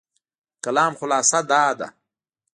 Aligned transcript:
د 0.03 0.03
کلام 0.63 0.91
خلاصه 0.99 1.39
دا 1.51 1.63
ده، 1.79 1.87